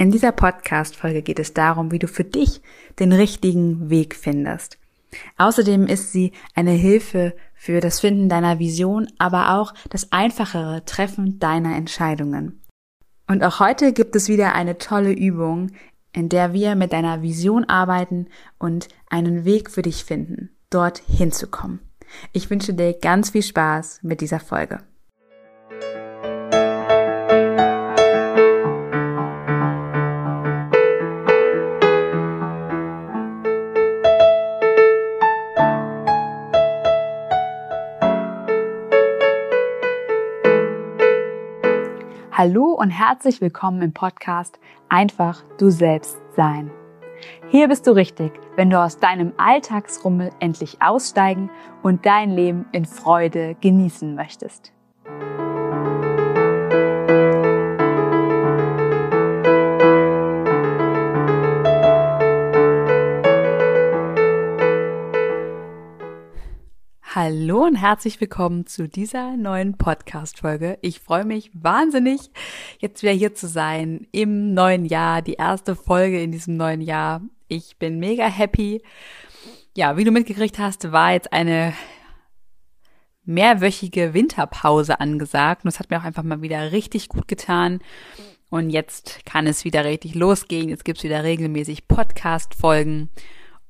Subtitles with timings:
[0.00, 2.62] In dieser Podcast-Folge geht es darum, wie du für dich
[2.98, 4.78] den richtigen Weg findest.
[5.36, 11.38] Außerdem ist sie eine Hilfe für das Finden deiner Vision, aber auch das einfachere Treffen
[11.38, 12.62] deiner Entscheidungen.
[13.28, 15.72] Und auch heute gibt es wieder eine tolle Übung,
[16.14, 18.28] in der wir mit deiner Vision arbeiten
[18.58, 21.80] und einen Weg für dich finden, dort hinzukommen.
[22.32, 24.78] Ich wünsche dir ganz viel Spaß mit dieser Folge.
[42.42, 44.58] Hallo und herzlich willkommen im Podcast
[44.88, 46.70] Einfach du selbst sein.
[47.50, 51.50] Hier bist du richtig, wenn du aus deinem Alltagsrummel endlich aussteigen
[51.82, 54.72] und dein Leben in Freude genießen möchtest.
[67.12, 70.78] Hallo und herzlich willkommen zu dieser neuen Podcast-Folge.
[70.80, 72.30] Ich freue mich wahnsinnig,
[72.78, 77.20] jetzt wieder hier zu sein im neuen Jahr, die erste Folge in diesem neuen Jahr.
[77.48, 78.80] Ich bin mega happy.
[79.76, 81.72] Ja, wie du mitgekriegt hast, war jetzt eine
[83.24, 87.80] mehrwöchige Winterpause angesagt und das hat mir auch einfach mal wieder richtig gut getan.
[88.50, 90.68] Und jetzt kann es wieder richtig losgehen.
[90.68, 93.10] Jetzt gibt's wieder regelmäßig Podcast-Folgen.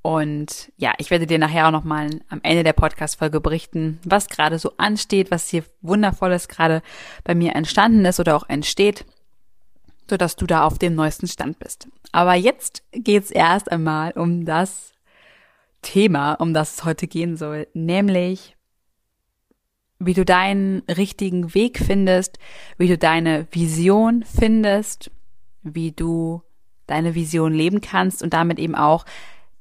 [0.02, 4.58] Und ja, ich werde dir nachher auch nochmal am Ende der Podcast-Folge berichten, was gerade
[4.58, 6.82] so ansteht, was hier wundervolles gerade
[7.22, 9.04] bei mir entstanden ist oder auch entsteht,
[10.08, 11.88] so dass du da auf dem neuesten Stand bist.
[12.12, 14.94] Aber jetzt geht's erst einmal um das
[15.82, 18.56] Thema, um das es heute gehen soll, nämlich
[19.98, 22.38] wie du deinen richtigen Weg findest,
[22.78, 25.10] wie du deine Vision findest,
[25.62, 26.42] wie du
[26.86, 29.04] deine Vision leben kannst und damit eben auch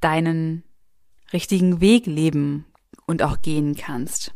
[0.01, 0.63] deinen
[1.33, 2.65] richtigen Weg leben
[3.05, 4.33] und auch gehen kannst.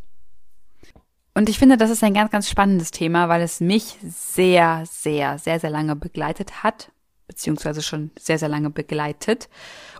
[1.35, 5.39] Und ich finde, das ist ein ganz, ganz spannendes Thema, weil es mich sehr, sehr,
[5.39, 6.91] sehr, sehr lange begleitet hat,
[7.27, 9.49] beziehungsweise schon sehr, sehr lange begleitet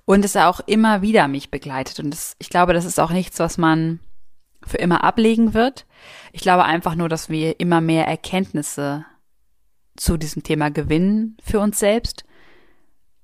[0.06, 2.00] und es auch immer wieder mich begleitet.
[2.00, 4.00] Und das, ich glaube, das ist auch nichts, was man
[4.66, 5.86] für immer ablegen wird.
[6.32, 9.06] Ich glaube einfach nur, dass wir immer mehr Erkenntnisse
[9.96, 12.26] zu diesem Thema gewinnen für uns selbst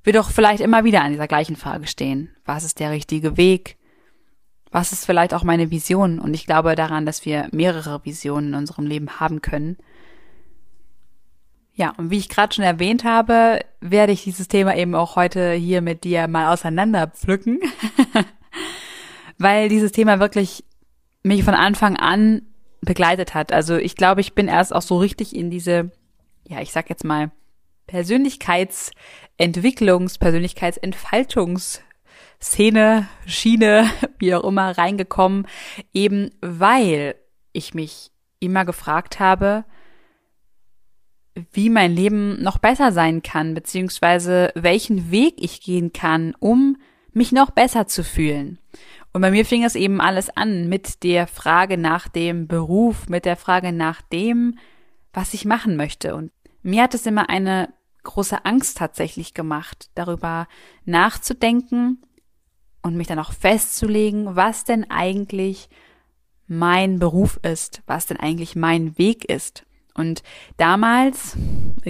[0.10, 2.32] wir doch vielleicht immer wieder an dieser gleichen Frage stehen.
[2.44, 3.78] Was ist der richtige Weg?
[4.72, 6.18] Was ist vielleicht auch meine Vision?
[6.18, 9.78] Und ich glaube daran, dass wir mehrere Visionen in unserem Leben haben können.
[11.76, 15.52] Ja, und wie ich gerade schon erwähnt habe, werde ich dieses Thema eben auch heute
[15.52, 17.60] hier mit dir mal auseinander pflücken,
[19.38, 20.64] weil dieses Thema wirklich
[21.22, 22.48] mich von Anfang an
[22.82, 23.52] begleitet hat.
[23.52, 25.92] Also ich glaube, ich bin erst auch so richtig in diese,
[26.48, 27.30] ja, ich sag jetzt mal,
[29.40, 33.90] Persönlichkeitsentwicklungs-, Persönlichkeitsentfaltungs-Szene, Schiene,
[34.20, 35.48] wie auch immer, reingekommen,
[35.94, 37.16] eben weil
[37.54, 39.66] ich mich immer gefragt habe,
[41.54, 46.76] wie mein Leben noch besser sein kann, beziehungsweise welchen Weg ich gehen kann, um
[47.14, 48.60] mich noch besser zu fühlen.
[49.14, 53.26] Und bei mir fing es eben alles an mit der Frage nach dem Beruf, mit
[53.26, 54.58] der Frage nach dem,
[55.14, 56.16] was ich machen möchte.
[56.16, 57.70] Und mir hat es immer eine
[58.04, 60.48] große Angst tatsächlich gemacht, darüber
[60.86, 62.02] nachzudenken
[62.82, 65.70] und mich dann auch festzulegen, was denn eigentlich
[66.48, 69.66] mein Beruf ist, was denn eigentlich mein Weg ist.
[69.94, 70.24] Und
[70.58, 71.38] damals,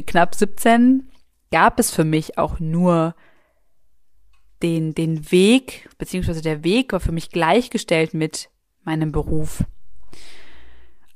[0.07, 1.09] knapp 17,
[1.51, 3.15] gab es für mich auch nur
[4.61, 8.49] den, den Weg, beziehungsweise der Weg war für mich gleichgestellt mit
[8.83, 9.63] meinem Beruf.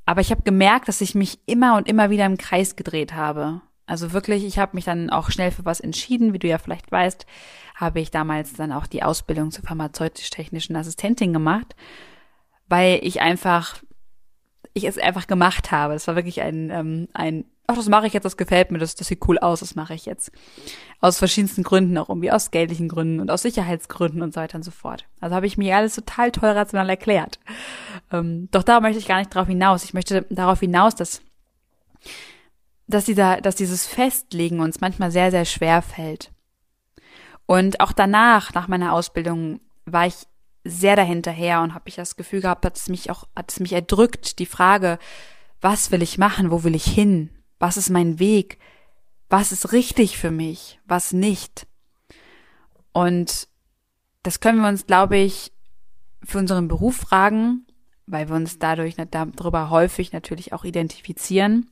[0.05, 3.61] Aber ich habe gemerkt, dass ich mich immer und immer wieder im Kreis gedreht habe.
[3.85, 6.33] Also wirklich, ich habe mich dann auch schnell für was entschieden.
[6.33, 7.25] Wie du ja vielleicht weißt,
[7.75, 11.75] habe ich damals dann auch die Ausbildung zur pharmazeutisch-technischen Assistentin gemacht,
[12.69, 13.81] weil ich einfach,
[14.73, 15.95] ich es einfach gemacht habe.
[15.95, 18.95] Es war wirklich ein, ähm, ein, ach, das mache ich jetzt, das gefällt mir, das,
[18.95, 20.31] das sieht cool aus, das mache ich jetzt.
[21.01, 24.63] Aus verschiedensten Gründen, auch irgendwie aus geldlichen Gründen und aus Sicherheitsgründen und so weiter und
[24.63, 25.05] so fort.
[25.19, 27.39] Also habe ich mir alles total toll rational erklärt.
[28.13, 29.83] Ähm, doch da möchte ich gar nicht darauf hinaus.
[29.83, 31.21] Ich möchte darauf hinaus, dass
[32.93, 36.31] dass dieser, dass dieses Festlegen uns manchmal sehr, sehr schwer fällt.
[37.45, 40.15] Und auch danach, nach meiner Ausbildung, war ich
[40.63, 43.73] sehr dahinterher und habe ich das Gefühl gehabt, hat es mich auch, hat es mich
[43.73, 44.97] erdrückt, die Frage,
[45.59, 47.29] was will ich machen, wo will ich hin,
[47.59, 48.59] was ist mein Weg,
[49.29, 51.67] was ist richtig für mich, was nicht.
[52.93, 53.47] Und
[54.21, 55.51] das können wir uns, glaube ich,
[56.23, 57.65] für unseren Beruf fragen,
[58.05, 61.69] weil wir uns dadurch darüber häufig natürlich auch identifizieren.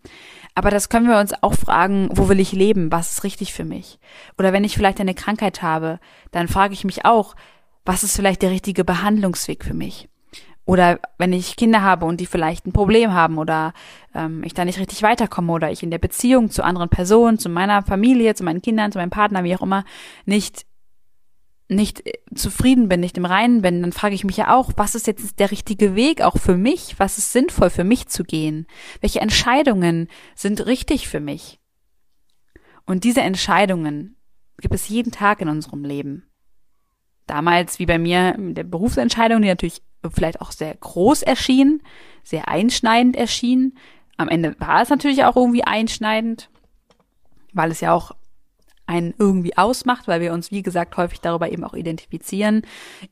[0.55, 2.91] Aber das können wir uns auch fragen, wo will ich leben?
[2.91, 3.99] Was ist richtig für mich?
[4.37, 5.99] Oder wenn ich vielleicht eine Krankheit habe,
[6.31, 7.35] dann frage ich mich auch,
[7.85, 10.07] was ist vielleicht der richtige Behandlungsweg für mich?
[10.65, 13.73] Oder wenn ich Kinder habe und die vielleicht ein Problem haben oder
[14.13, 17.49] ähm, ich da nicht richtig weiterkomme oder ich in der Beziehung zu anderen Personen, zu
[17.49, 19.83] meiner Familie, zu meinen Kindern, zu meinem Partner, wie auch immer,
[20.25, 20.65] nicht
[21.71, 22.03] nicht
[22.35, 25.39] zufrieden bin, nicht im Reinen bin, dann frage ich mich ja auch, was ist jetzt
[25.39, 26.95] der richtige Weg auch für mich?
[26.99, 28.67] Was ist sinnvoll für mich zu gehen?
[28.99, 31.59] Welche Entscheidungen sind richtig für mich?
[32.85, 34.17] Und diese Entscheidungen
[34.59, 36.27] gibt es jeden Tag in unserem Leben.
[37.25, 39.81] Damals, wie bei mir, der Berufsentscheidung, die natürlich
[40.13, 41.81] vielleicht auch sehr groß erschien,
[42.23, 43.77] sehr einschneidend erschien.
[44.17, 46.49] Am Ende war es natürlich auch irgendwie einschneidend,
[47.53, 48.11] weil es ja auch
[48.91, 52.63] einen irgendwie ausmacht, weil wir uns, wie gesagt, häufig darüber eben auch identifizieren,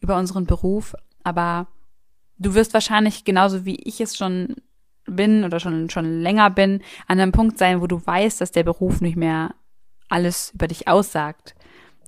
[0.02, 0.94] über unseren Beruf.
[1.24, 1.68] Aber
[2.38, 4.56] du wirst wahrscheinlich genauso wie ich es schon
[5.06, 8.64] bin oder schon, schon länger bin, an einem Punkt sein, wo du weißt, dass der
[8.64, 9.56] Beruf nicht mehr
[10.10, 11.56] alles über dich aussagt,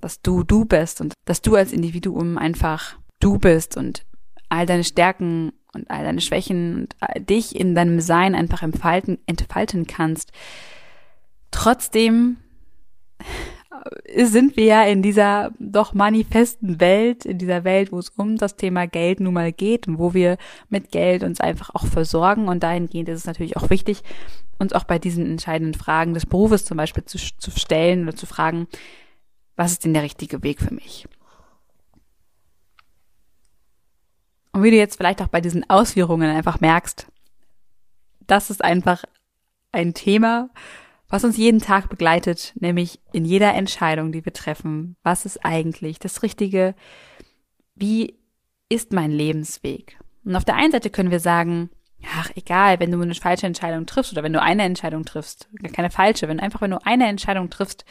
[0.00, 4.04] dass du du bist und dass du als Individuum einfach du bist und
[4.48, 9.86] all deine Stärken und all deine Schwächen und dich in deinem Sein einfach entfalten, entfalten
[9.86, 10.30] kannst.
[11.50, 12.36] Trotzdem
[14.16, 18.56] sind wir ja in dieser doch manifesten Welt, in dieser Welt, wo es um das
[18.56, 20.36] Thema Geld nun mal geht und wo wir
[20.68, 22.48] mit Geld uns einfach auch versorgen.
[22.48, 24.02] Und dahingehend ist es natürlich auch wichtig,
[24.58, 28.26] uns auch bei diesen entscheidenden Fragen des Berufes zum Beispiel zu, zu stellen oder zu
[28.26, 28.68] fragen,
[29.56, 31.06] was ist denn der richtige Weg für mich?
[34.52, 37.06] Und wie du jetzt vielleicht auch bei diesen Ausführungen einfach merkst,
[38.26, 39.04] das ist einfach
[39.72, 40.50] ein Thema,
[41.12, 44.96] was uns jeden Tag begleitet, nämlich in jeder Entscheidung, die wir treffen.
[45.02, 46.74] Was ist eigentlich das Richtige?
[47.74, 48.14] Wie
[48.70, 49.98] ist mein Lebensweg?
[50.24, 51.68] Und auf der einen Seite können wir sagen,
[52.16, 55.90] ach, egal, wenn du eine falsche Entscheidung triffst oder wenn du eine Entscheidung triffst, keine
[55.90, 57.84] falsche, wenn einfach, wenn du eine Entscheidung triffst,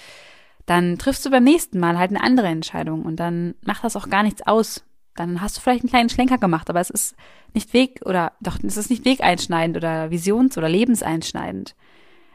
[0.66, 4.10] dann triffst du beim nächsten Mal halt eine andere Entscheidung und dann macht das auch
[4.10, 4.84] gar nichts aus.
[5.16, 7.16] Dann hast du vielleicht einen kleinen Schlenker gemacht, aber es ist
[7.54, 11.76] nicht Weg oder doch, es ist nicht wegeinschneidend oder visions- oder lebenseinschneidend.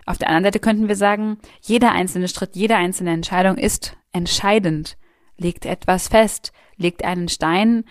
[0.07, 4.97] Auf der anderen Seite könnten wir sagen, jeder einzelne Schritt, jede einzelne Entscheidung ist entscheidend,
[5.37, 7.85] legt etwas fest, legt einen Stein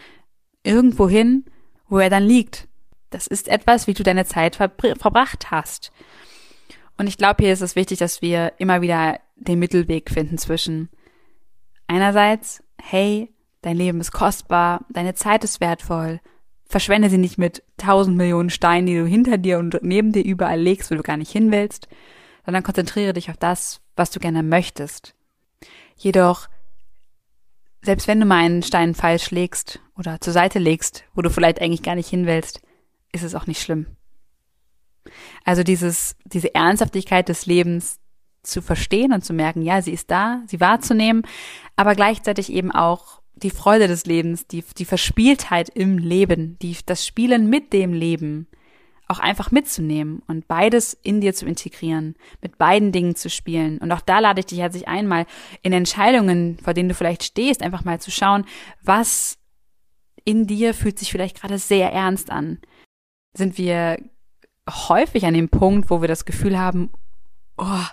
[0.64, 1.46] irgendwo hin,
[1.90, 2.68] wo er dann liegt.
[3.10, 5.92] Das ist etwas, wie du deine Zeit verbracht hast.
[6.98, 10.90] Und ich glaube, hier ist es wichtig, dass wir immer wieder den Mittelweg finden zwischen
[11.88, 16.22] einerseits, hey, dein Leben ist kostbar, deine Zeit ist wertvoll,
[16.75, 20.60] verschwende sie nicht mit tausend Millionen Steinen, die du hinter dir und neben dir überall
[20.60, 21.88] legst, wo du gar nicht hin willst,
[22.44, 25.16] sondern konzentriere dich auf das, was du gerne möchtest.
[25.95, 26.50] Jedoch,
[27.81, 31.62] selbst wenn du mal einen Stein falsch legst oder zur Seite legst, wo du vielleicht
[31.62, 32.62] eigentlich gar nicht hin willst,
[33.13, 33.86] ist es auch nicht schlimm.
[35.45, 38.01] Also dieses, diese Ernsthaftigkeit des Lebens
[38.44, 41.24] zu verstehen und zu merken, ja, sie ist da, sie wahrzunehmen,
[41.77, 47.06] aber gleichzeitig eben auch die Freude des Lebens, die, die Verspieltheit im Leben, die, das
[47.06, 48.48] Spielen mit dem Leben
[49.08, 53.78] auch einfach mitzunehmen und beides in dir zu integrieren, mit beiden Dingen zu spielen.
[53.78, 55.28] Und auch da lade ich dich herzlich ein, mal
[55.62, 58.46] in Entscheidungen, vor denen du vielleicht stehst, einfach mal zu schauen,
[58.82, 59.38] was
[60.24, 62.60] in dir fühlt sich vielleicht gerade sehr ernst an.
[63.38, 64.00] Sind wir
[64.68, 66.90] häufig an dem Punkt, wo wir das Gefühl haben,
[67.58, 67.86] oh,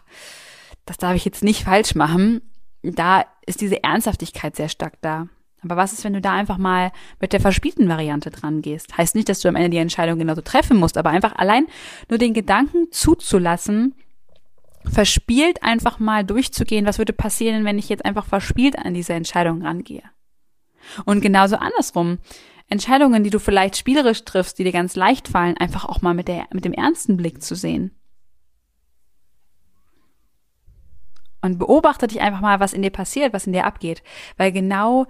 [0.87, 2.41] das darf ich jetzt nicht falsch machen
[2.83, 5.29] da ist diese Ernsthaftigkeit sehr stark da.
[5.63, 8.97] Aber was ist, wenn du da einfach mal mit der verspielten Variante dran gehst?
[8.99, 11.67] Heißt nicht, dass du am Ende die Entscheidung genauso treffen musst, aber einfach allein
[12.09, 13.95] nur den Gedanken zuzulassen,
[14.85, 19.63] verspielt einfach mal durchzugehen, was würde passieren, wenn ich jetzt einfach verspielt an diese Entscheidung
[19.63, 20.03] rangehe.
[21.05, 22.19] Und genauso andersrum.
[22.69, 26.27] Entscheidungen, die du vielleicht spielerisch triffst, die dir ganz leicht fallen, einfach auch mal mit,
[26.27, 27.93] der, mit dem ernsten Blick zu sehen.
[31.43, 34.03] Und beobachte dich einfach mal, was in dir passiert, was in dir abgeht.
[34.37, 35.07] Weil genau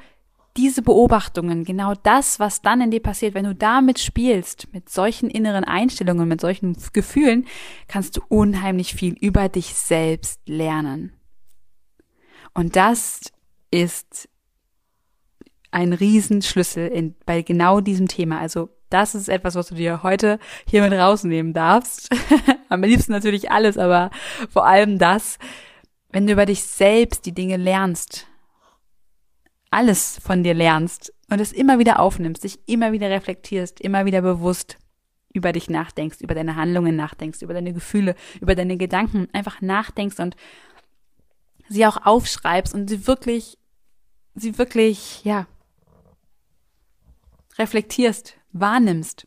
[0.57, 5.31] diese Beobachtungen, genau das, was dann in dir passiert, wenn du damit spielst, mit solchen
[5.31, 7.47] inneren Einstellungen, mit solchen Gefühlen,
[7.89, 11.13] kannst du unheimlich viel über dich selbst lernen.
[12.55, 13.33] Und das
[13.71, 14.29] ist
[15.71, 18.39] ein Riesenschlüssel in, bei genau diesem Thema.
[18.39, 22.11] Also das ist etwas, was du dir heute hier mit rausnehmen darfst.
[22.69, 24.11] Am liebsten natürlich alles, aber
[24.51, 25.39] vor allem das,
[26.13, 28.29] wenn du über dich selbst die Dinge lernst,
[29.71, 34.21] alles von dir lernst und es immer wieder aufnimmst, dich immer wieder reflektierst, immer wieder
[34.21, 34.77] bewusst
[35.33, 40.21] über dich nachdenkst, über deine Handlungen nachdenkst, über deine Gefühle, über deine Gedanken, einfach nachdenkst
[40.21, 40.37] und
[41.69, 43.59] sie auch aufschreibst und sie wirklich,
[44.35, 45.47] sie wirklich, ja,
[47.59, 49.27] reflektierst, wahrnimmst,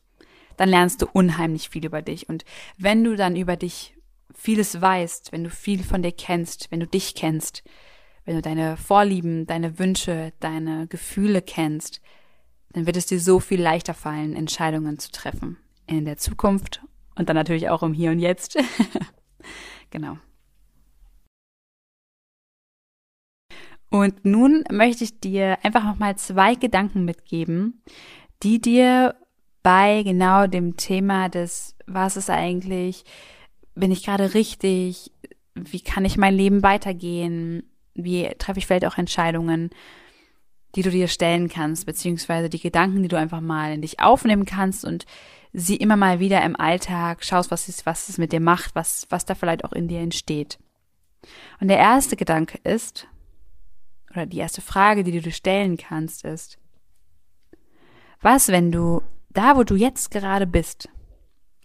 [0.58, 2.30] dann lernst du unheimlich viel über dich.
[2.30, 2.46] Und
[2.78, 3.95] wenn du dann über dich
[4.36, 7.64] vieles weißt, wenn du viel von dir kennst, wenn du dich kennst,
[8.26, 12.02] wenn du deine Vorlieben, deine Wünsche, deine Gefühle kennst,
[12.74, 15.58] dann wird es dir so viel leichter fallen, Entscheidungen zu treffen.
[15.88, 16.82] In der Zukunft
[17.16, 18.58] und dann natürlich auch im Hier und Jetzt.
[19.90, 20.18] genau.
[23.90, 27.82] Und nun möchte ich dir einfach nochmal zwei Gedanken mitgeben,
[28.44, 29.16] die dir
[29.64, 33.06] bei genau dem Thema des, was ist eigentlich,
[33.76, 35.12] bin ich gerade richtig,
[35.54, 37.64] wie kann ich mein Leben weitergehen,
[37.94, 39.70] wie treffe ich vielleicht auch Entscheidungen,
[40.76, 44.46] die du dir stellen kannst, beziehungsweise die Gedanken, die du einfach mal in dich aufnehmen
[44.46, 45.06] kannst und
[45.54, 49.08] sie immer mal wieder im Alltag schaust, was es, was es mit dir macht, was,
[49.10, 50.60] was da vielleicht auch in dir entsteht.
[51.62, 53.08] Und der erste Gedanke ist,
[54.12, 56.58] oder die erste Frage, die du dir stellen kannst, ist,
[58.22, 60.90] was, wenn du da, wo du jetzt gerade bist,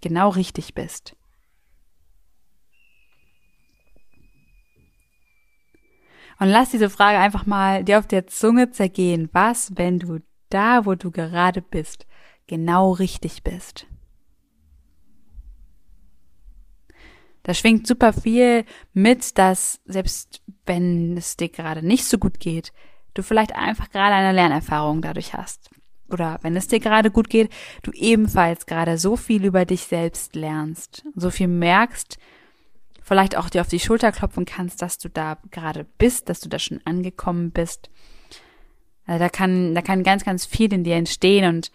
[0.01, 1.17] genau richtig bist?
[6.41, 9.29] Und lass diese Frage einfach mal dir auf der Zunge zergehen.
[9.33, 12.07] Was, wenn du da, wo du gerade bist,
[12.47, 13.87] genau richtig bist?
[17.43, 22.73] Da schwingt super viel mit, dass selbst wenn es dir gerade nicht so gut geht,
[23.13, 25.71] du vielleicht einfach gerade eine Lernerfahrung dadurch hast.
[26.09, 27.51] Oder wenn es dir gerade gut geht,
[27.83, 32.19] du ebenfalls gerade so viel über dich selbst lernst, so viel merkst,
[33.11, 36.49] vielleicht auch dir auf die Schulter klopfen kannst, dass du da gerade bist, dass du
[36.49, 37.91] da schon angekommen bist.
[39.05, 41.73] Also da kann, da kann ganz, ganz viel in dir entstehen und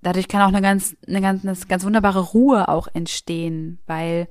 [0.00, 4.28] dadurch kann auch eine ganz, eine ganz, eine ganz wunderbare Ruhe auch entstehen, weil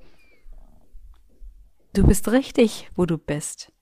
[1.91, 3.73] du bist richtig, wo du bist.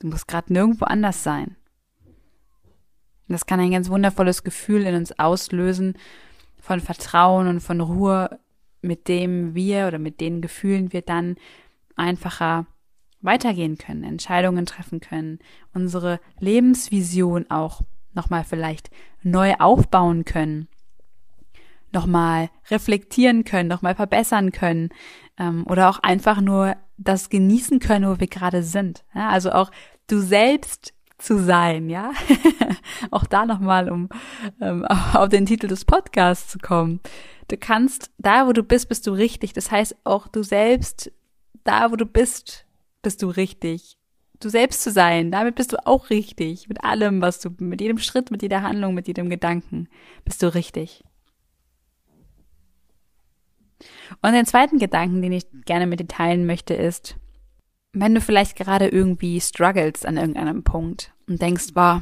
[0.00, 1.56] Du musst gerade nirgendwo anders sein.
[3.26, 5.96] Das kann ein ganz wundervolles Gefühl in uns auslösen
[6.60, 8.38] von Vertrauen und von Ruhe
[8.82, 11.36] mit dem wir oder mit den Gefühlen wir dann
[11.96, 12.66] einfacher
[13.20, 15.38] weitergehen können, Entscheidungen treffen können,
[15.74, 17.82] unsere Lebensvision auch
[18.14, 18.90] nochmal vielleicht
[19.22, 20.68] neu aufbauen können,
[21.92, 24.88] nochmal reflektieren können, nochmal verbessern können
[25.38, 29.04] ähm, oder auch einfach nur das genießen können, wo wir gerade sind.
[29.14, 29.70] Ja, also auch
[30.06, 32.12] du selbst zu sein, ja.
[33.10, 34.08] auch da nochmal, um
[34.60, 37.00] ähm, auf den Titel des Podcasts zu kommen.
[37.50, 39.52] Du kannst, da wo du bist, bist du richtig.
[39.54, 41.10] Das heißt, auch du selbst,
[41.64, 42.64] da wo du bist,
[43.02, 43.96] bist du richtig.
[44.38, 46.68] Du selbst zu sein, damit bist du auch richtig.
[46.68, 49.88] Mit allem, was du, mit jedem Schritt, mit jeder Handlung, mit jedem Gedanken,
[50.24, 51.02] bist du richtig.
[54.22, 57.16] Und den zweiten Gedanken, den ich gerne mit dir teilen möchte, ist,
[57.92, 62.00] wenn du vielleicht gerade irgendwie struggles an irgendeinem Punkt und denkst, boah,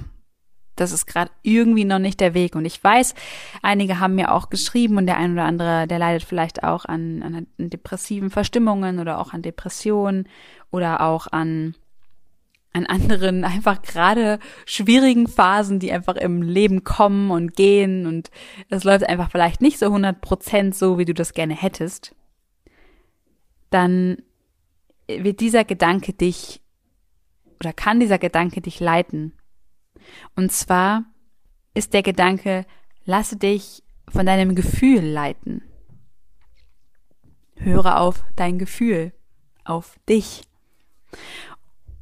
[0.81, 2.55] das ist gerade irgendwie noch nicht der Weg.
[2.55, 3.15] Und ich weiß,
[3.63, 7.23] einige haben mir auch geschrieben und der ein oder andere, der leidet vielleicht auch an,
[7.59, 10.29] an depressiven Verstimmungen oder auch an Depressionen
[10.71, 11.75] oder auch an
[12.75, 18.07] an anderen einfach gerade schwierigen Phasen, die einfach im Leben kommen und gehen.
[18.07, 18.31] Und
[18.69, 22.15] es läuft einfach vielleicht nicht so 100 Prozent so, wie du das gerne hättest,
[23.71, 24.19] dann
[25.09, 26.61] wird dieser Gedanke dich
[27.59, 29.33] oder kann dieser Gedanke dich leiten
[30.37, 31.05] und zwar
[31.75, 32.67] ist der Gedanke,
[33.05, 35.63] lasse dich von deinem Gefühl leiten.
[37.57, 39.13] Höre auf dein Gefühl,
[39.65, 40.43] auf dich.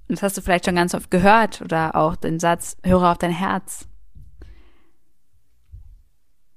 [0.08, 3.18] Und das hast du vielleicht schon ganz oft gehört oder auch den Satz, höre auf
[3.18, 3.88] dein Herz.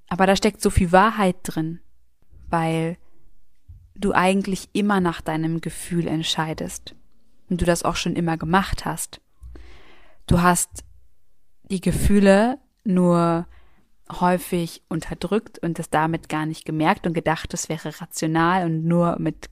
[0.07, 1.79] Aber da steckt so viel Wahrheit drin,
[2.49, 2.97] weil
[3.95, 6.95] du eigentlich immer nach deinem Gefühl entscheidest
[7.49, 9.21] und du das auch schon immer gemacht hast.
[10.25, 10.83] Du hast
[11.69, 13.47] die Gefühle nur
[14.11, 19.17] häufig unterdrückt und das damit gar nicht gemerkt und gedacht, das wäre rational und nur
[19.19, 19.49] mit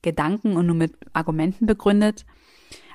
[0.00, 2.24] Gedanken und nur mit Argumenten begründet.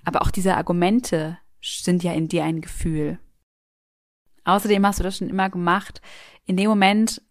[0.03, 3.19] Aber auch diese Argumente sind ja in dir ein Gefühl.
[4.43, 6.01] Außerdem hast du das schon immer gemacht,
[6.45, 7.21] in dem Moment,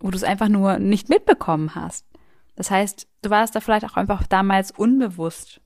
[0.00, 2.06] wo du es einfach nur nicht mitbekommen hast.
[2.54, 5.60] Das heißt, du warst da vielleicht auch einfach damals unbewusst.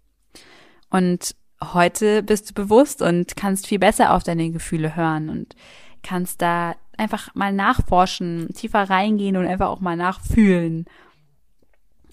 [0.90, 5.56] Und heute bist du bewusst und kannst viel besser auf deine Gefühle hören und
[6.02, 10.86] kannst da einfach mal nachforschen, tiefer reingehen und einfach auch mal nachfühlen.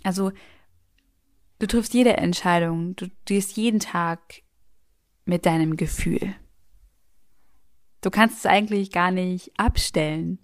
[0.03, 0.31] Also
[1.59, 4.41] du triffst jede Entscheidung, du gehst jeden Tag
[5.25, 6.35] mit deinem Gefühl.
[8.01, 10.39] Du kannst es eigentlich gar nicht abstellen.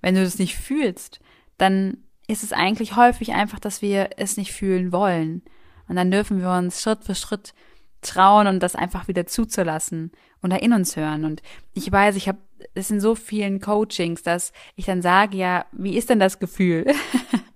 [0.00, 1.20] Wenn du das nicht fühlst,
[1.58, 5.42] dann ist es eigentlich häufig einfach, dass wir es nicht fühlen wollen.
[5.88, 7.52] Und dann dürfen wir uns Schritt für Schritt
[8.02, 11.24] trauen und das einfach wieder zuzulassen und da in uns hören.
[11.24, 11.42] Und
[11.72, 12.38] ich weiß, ich habe
[12.74, 16.86] es in so vielen Coachings, dass ich dann sage, ja, wie ist denn das Gefühl?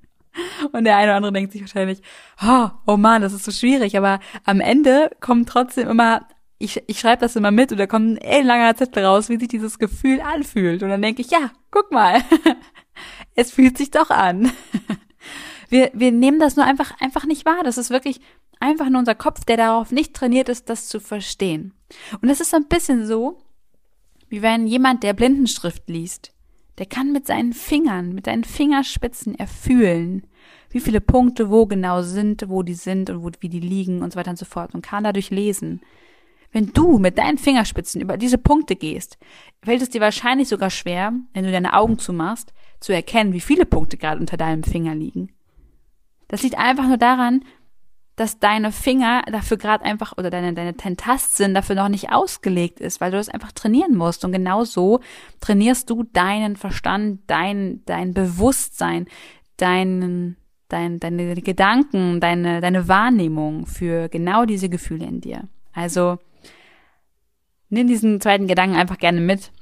[0.72, 2.00] und der eine oder andere denkt sich wahrscheinlich,
[2.42, 3.96] oh, oh Mann, das ist so schwierig.
[3.96, 6.26] Aber am Ende kommt trotzdem immer,
[6.58, 9.48] ich, ich schreibe das immer mit und da kommt ein langer Zettel raus, wie sich
[9.48, 10.82] dieses Gefühl anfühlt.
[10.82, 12.22] Und dann denke ich, ja, guck mal,
[13.34, 14.50] es fühlt sich doch an.
[15.68, 17.62] Wir, wir nehmen das nur einfach, einfach nicht wahr.
[17.64, 18.20] Das ist wirklich
[18.60, 21.72] einfach nur unser Kopf, der darauf nicht trainiert ist, das zu verstehen.
[22.20, 23.38] Und es ist so ein bisschen so,
[24.28, 26.32] wie wenn jemand, der Blindenschrift liest,
[26.78, 30.26] der kann mit seinen Fingern, mit seinen Fingerspitzen erfühlen,
[30.70, 34.12] wie viele Punkte wo genau sind, wo die sind und wo, wie die liegen und
[34.12, 35.80] so weiter und so fort und kann dadurch lesen.
[36.52, 39.18] Wenn du mit deinen Fingerspitzen über diese Punkte gehst,
[39.62, 43.66] fällt es dir wahrscheinlich sogar schwer, wenn du deine Augen zumachst, zu erkennen, wie viele
[43.66, 45.32] Punkte gerade unter deinem Finger liegen.
[46.28, 47.42] Das liegt einfach nur daran,
[48.16, 53.00] dass deine Finger dafür gerade einfach oder deine, deine Tastsinn dafür noch nicht ausgelegt ist,
[53.00, 54.24] weil du das einfach trainieren musst.
[54.24, 55.00] Und genau so
[55.40, 59.06] trainierst du deinen Verstand, dein, dein Bewusstsein,
[59.58, 65.46] deinen, dein, deine Gedanken, deine, deine Wahrnehmung für genau diese Gefühle in dir.
[65.74, 66.18] Also
[67.68, 69.52] nimm diesen zweiten Gedanken einfach gerne mit,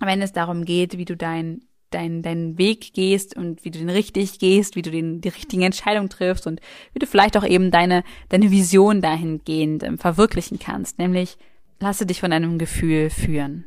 [0.00, 3.90] wenn es darum geht, wie du dein deinen deinen Weg gehst und wie du den
[3.90, 6.60] richtig gehst, wie du den, die richtigen Entscheidungen triffst und
[6.92, 10.98] wie du vielleicht auch eben deine, deine Vision dahingehend ähm, verwirklichen kannst.
[10.98, 11.38] Nämlich,
[11.78, 13.64] lasse dich von einem Gefühl führen.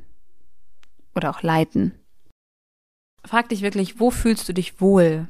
[1.16, 1.94] Oder auch leiten.
[3.26, 5.28] Frag dich wirklich, wo fühlst du dich wohl?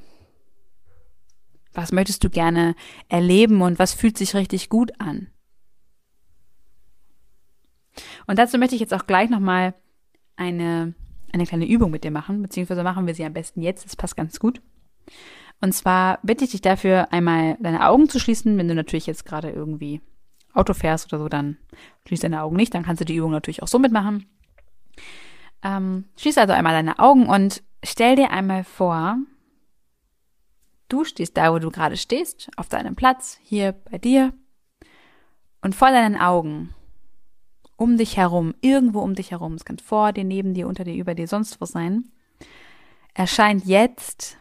[1.73, 2.75] Was möchtest du gerne
[3.07, 5.27] erleben und was fühlt sich richtig gut an?
[8.27, 9.73] Und dazu möchte ich jetzt auch gleich nochmal
[10.35, 10.93] eine
[11.33, 14.15] eine kleine Übung mit dir machen, beziehungsweise machen wir sie am besten jetzt, das passt
[14.15, 14.61] ganz gut.
[15.61, 19.25] Und zwar bitte ich dich dafür, einmal deine Augen zu schließen, wenn du natürlich jetzt
[19.25, 20.01] gerade irgendwie
[20.53, 21.57] Auto fährst oder so, dann
[22.07, 24.25] schließ deine Augen nicht, dann kannst du die Übung natürlich auch so mitmachen.
[25.63, 29.17] Ähm, schließ also einmal deine Augen und stell dir einmal vor,
[30.87, 34.33] du stehst da, wo du gerade stehst, auf deinem Platz, hier bei dir,
[35.61, 36.73] und vor deinen Augen
[37.79, 40.95] um dich herum, irgendwo um dich herum, es kann vor dir, neben dir, unter dir,
[40.95, 42.11] über dir, sonst wo sein,
[43.13, 44.37] erscheint jetzt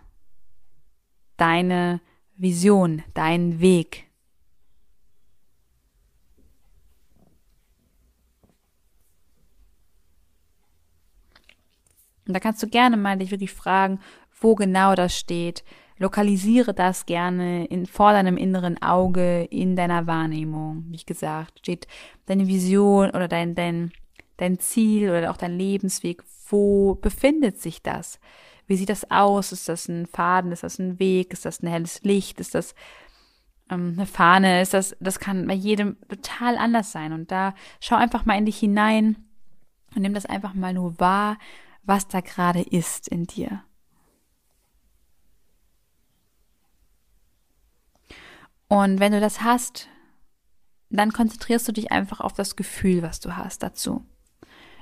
[1.37, 2.01] deine
[2.37, 4.09] Vision, dein Weg.
[12.27, 14.01] Und da kannst du gerne mal dich wirklich fragen,
[14.41, 15.65] wo genau das steht,
[15.99, 20.85] Lokalisiere das gerne in, vor deinem inneren Auge, in deiner Wahrnehmung.
[20.89, 21.87] Wie gesagt, steht
[22.27, 23.93] deine Vision oder dein, dein,
[24.37, 26.23] dein Ziel oder auch dein Lebensweg.
[26.49, 28.21] Wo befindet sich das?
[28.67, 29.51] Wie sieht das aus?
[29.51, 30.53] Ist das ein Faden?
[30.53, 31.33] Ist das ein Weg?
[31.33, 32.39] Ist das ein helles Licht?
[32.39, 32.75] Ist das
[33.71, 34.63] ähm, eine Fahne?
[34.63, 37.13] Ist das, das kann bei jedem total anders sein.
[37.13, 39.17] Und da schau einfach mal in dich hinein
[39.97, 41.39] und nimm das einfach mal nur wahr,
[41.83, 43.63] was da gerade ist in dir.
[48.69, 49.89] Und wenn du das hast,
[50.91, 54.07] dann konzentrierst du dich einfach auf das Gefühl, was du hast dazu.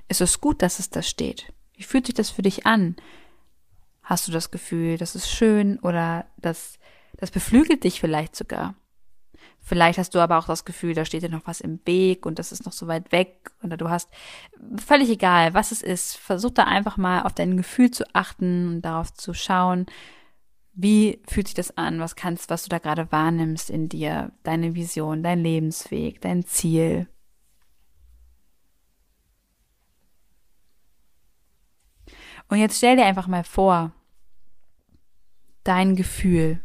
[0.09, 1.53] Ist es gut, dass es da steht?
[1.75, 2.97] Wie fühlt sich das für dich an?
[4.03, 6.79] Hast du das Gefühl, das ist schön oder das,
[7.17, 8.75] das beflügelt dich vielleicht sogar?
[9.61, 12.39] Vielleicht hast du aber auch das Gefühl, da steht dir noch was im Weg und
[12.39, 14.09] das ist noch so weit weg oder du hast
[14.77, 16.17] völlig egal, was es ist.
[16.17, 19.87] Versuch da einfach mal auf dein Gefühl zu achten und darauf zu schauen,
[20.79, 22.01] wie fühlt sich das an?
[22.01, 24.33] Was kannst, was du da gerade wahrnimmst in dir?
[24.43, 27.09] Deine Vision, dein Lebensweg, dein Ziel?
[32.49, 33.93] Und jetzt stell dir einfach mal vor,
[35.65, 36.61] dein Gefühl,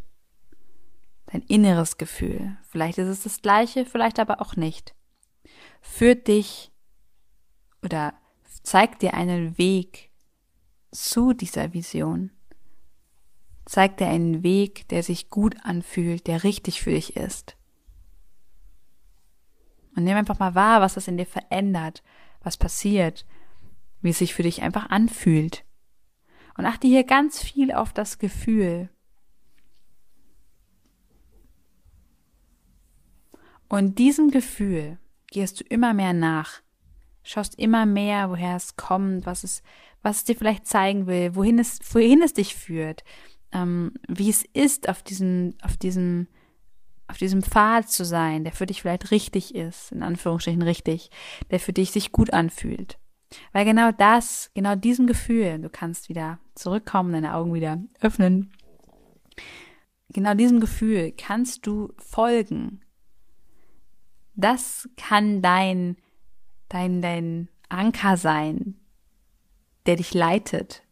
[1.28, 4.94] dein inneres Gefühl, vielleicht ist es das gleiche, vielleicht aber auch nicht,
[5.80, 6.74] führt dich
[7.82, 8.14] oder
[8.62, 10.12] zeigt dir einen Weg
[10.92, 12.32] zu dieser Vision
[13.66, 17.56] zeigt dir einen Weg, der sich gut anfühlt, der richtig für dich ist.
[19.96, 22.04] Und nimm einfach mal wahr, was das in dir verändert,
[22.42, 23.26] was passiert,
[24.02, 25.66] wie es sich für dich einfach anfühlt.
[26.58, 28.90] Und achte hier ganz viel auf das Gefühl.
[33.68, 34.98] Und diesem Gefühl
[35.28, 36.62] gehst du immer mehr nach,
[37.24, 39.64] schaust immer mehr, woher es kommt, was es,
[40.02, 43.04] was es dir vielleicht zeigen will, wohin es, wohin es dich führt,
[43.52, 46.28] ähm, wie es ist, auf diesem, auf diesem,
[47.08, 51.10] auf diesem Pfad zu sein, der für dich vielleicht richtig ist, in Anführungsstrichen richtig,
[51.50, 52.98] der für dich sich gut anfühlt.
[53.54, 58.52] Weil genau das, genau diesem Gefühl, du kannst wieder zurückkommen, deine Augen wieder öffnen,
[60.10, 62.82] genau diesem Gefühl kannst du folgen.
[64.34, 65.98] das kann dein,
[66.70, 68.80] dein, dein Anker sein,
[69.86, 70.84] der dich leitet.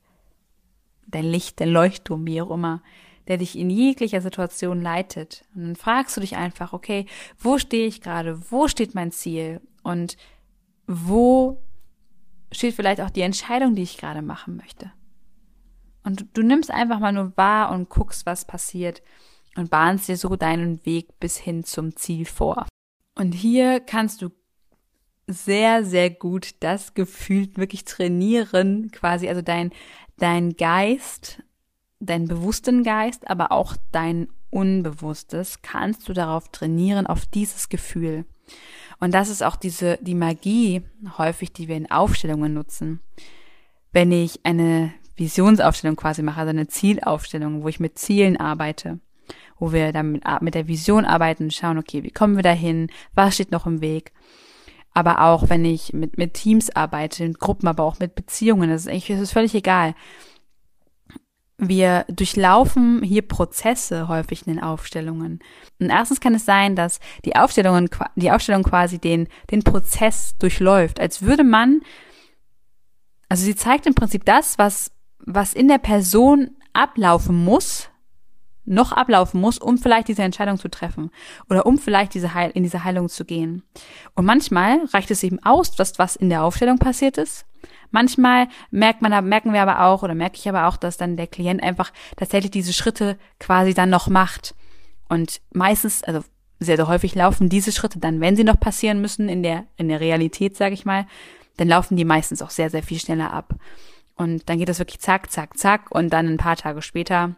[1.12, 2.82] Dein Licht, dein Leuchtturm, wie auch immer,
[3.28, 5.46] der dich in jeglicher Situation leitet.
[5.56, 7.06] Und dann fragst du dich einfach, okay,
[7.38, 8.40] wo stehe ich gerade?
[8.52, 9.62] Wo steht mein Ziel?
[9.84, 10.18] Und
[10.88, 11.62] wo
[12.52, 14.92] steht vielleicht auch die Entscheidung, die ich gerade machen möchte?
[16.04, 19.04] Und du nimmst einfach mal nur wahr und guckst, was passiert
[19.56, 22.66] und bahnst dir so deinen Weg bis hin zum Ziel vor.
[23.16, 24.30] Und hier kannst du
[25.30, 29.72] sehr, sehr gut das Gefühl wirklich trainieren, quasi, also dein,
[30.18, 31.44] dein Geist,
[32.00, 38.26] dein bewussten Geist, aber auch dein Unbewusstes kannst du darauf trainieren, auf dieses Gefühl.
[39.00, 40.82] Und das ist auch diese, die Magie
[41.18, 43.00] häufig, die wir in Aufstellungen nutzen.
[43.92, 49.00] Wenn ich eine Visionsaufstellung quasi mache, also eine Zielaufstellung, wo ich mit Zielen arbeite,
[49.58, 53.36] wo wir dann mit, mit der Vision arbeiten schauen, okay, wie kommen wir dahin, was
[53.36, 54.12] steht noch im Weg.
[54.94, 58.82] Aber auch wenn ich mit, mit Teams arbeite, in Gruppen, aber auch mit Beziehungen, das
[58.82, 59.96] ist eigentlich, das ist völlig egal.
[61.58, 65.40] Wir durchlaufen hier Prozesse häufig in den Aufstellungen.
[65.80, 71.00] Und erstens kann es sein, dass die Aufstellungen, die Aufstellung quasi den, den Prozess durchläuft,
[71.00, 71.82] als würde man,
[73.28, 77.90] also sie zeigt im Prinzip das, was, was in der Person ablaufen muss,
[78.70, 81.12] noch ablaufen muss, um vielleicht diese Entscheidung zu treffen
[81.50, 83.64] oder um vielleicht diese Heil in diese Heilung zu gehen.
[84.16, 87.46] Und manchmal reicht es eben aus, dass was in der Aufstellung passiert ist
[87.92, 91.28] Manchmal merkt man, merken wir aber auch oder merke ich aber auch, dass dann der
[91.28, 94.56] Klient einfach tatsächlich diese Schritte quasi dann noch macht.
[95.08, 96.22] Und meistens, also
[96.60, 99.88] sehr, sehr häufig laufen diese Schritte dann, wenn sie noch passieren müssen in der, in
[99.88, 101.08] der Realität, sage ich mal,
[101.58, 103.56] dann laufen die meistens auch sehr, sehr viel schneller ab.
[104.16, 107.36] Und dann geht das wirklich zack, zack, zack und dann ein paar Tage später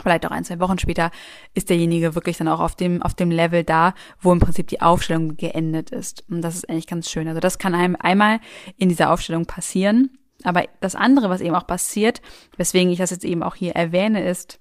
[0.00, 1.10] vielleicht auch ein, zwei Wochen später,
[1.54, 4.80] ist derjenige wirklich dann auch auf dem, auf dem Level da, wo im Prinzip die
[4.80, 6.24] Aufstellung geendet ist.
[6.28, 7.28] Und das ist eigentlich ganz schön.
[7.28, 8.40] Also das kann einem einmal
[8.76, 10.10] in dieser Aufstellung passieren.
[10.42, 12.20] Aber das andere, was eben auch passiert,
[12.56, 14.60] weswegen ich das jetzt eben auch hier erwähne, ist,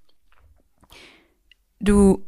[1.79, 2.25] du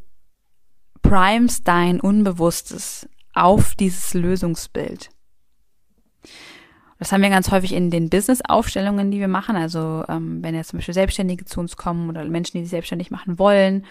[1.01, 5.09] primest dein Unbewusstes auf dieses Lösungsbild.
[6.99, 9.55] Das haben wir ganz häufig in den Business-Aufstellungen, die wir machen.
[9.55, 13.11] Also ähm, wenn jetzt zum Beispiel Selbstständige zu uns kommen oder Menschen, die sich selbstständig
[13.11, 13.85] machen wollen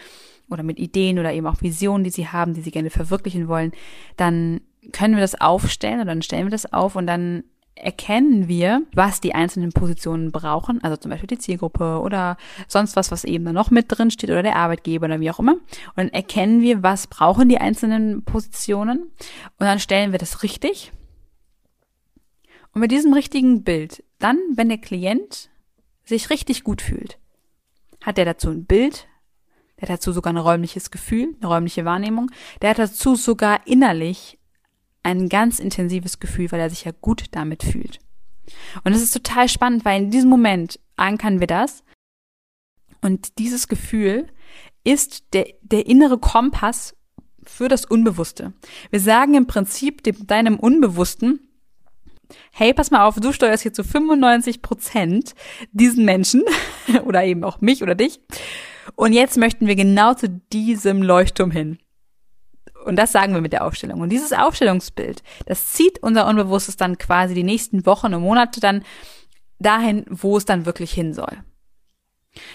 [0.51, 3.73] oder mit Ideen oder eben auch Visionen, die sie haben, die sie gerne verwirklichen wollen,
[4.16, 4.61] dann
[4.92, 7.45] können wir das aufstellen oder dann stellen wir das auf und dann
[7.77, 12.38] erkennen wir, was die einzelnen Positionen brauchen, also zum Beispiel die Zielgruppe oder
[12.69, 15.38] sonst was, was eben da noch mit drin steht oder der Arbeitgeber oder wie auch
[15.38, 15.53] immer.
[15.53, 20.92] Und dann erkennen wir, was brauchen die einzelnen Positionen und dann stellen wir das richtig
[22.76, 25.48] und mit diesem richtigen Bild, dann, wenn der Klient
[26.04, 27.18] sich richtig gut fühlt,
[28.02, 29.08] hat er dazu ein Bild,
[29.76, 34.38] der hat dazu sogar ein räumliches Gefühl, eine räumliche Wahrnehmung, der hat dazu sogar innerlich
[35.02, 37.98] ein ganz intensives Gefühl, weil er sich ja gut damit fühlt.
[38.84, 41.82] Und es ist total spannend, weil in diesem Moment ankern wir das
[43.00, 44.26] und dieses Gefühl
[44.84, 46.94] ist der, der innere Kompass
[47.42, 48.52] für das Unbewusste.
[48.90, 51.40] Wir sagen im Prinzip dem, deinem Unbewussten,
[52.52, 55.34] hey, pass mal auf, du steuerst hier zu 95 Prozent
[55.72, 56.42] diesen Menschen
[57.04, 58.20] oder eben auch mich oder dich.
[58.94, 61.78] Und jetzt möchten wir genau zu diesem Leuchtturm hin.
[62.84, 64.00] Und das sagen wir mit der Aufstellung.
[64.00, 68.84] Und dieses Aufstellungsbild, das zieht unser Unbewusstes dann quasi die nächsten Wochen und Monate dann
[69.58, 71.42] dahin, wo es dann wirklich hin soll.